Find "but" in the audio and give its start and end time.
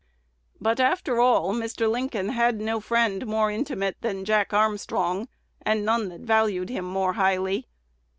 0.59-0.79